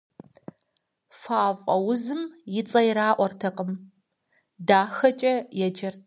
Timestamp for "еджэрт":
5.65-5.99